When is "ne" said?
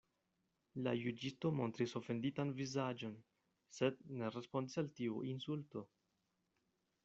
4.21-4.33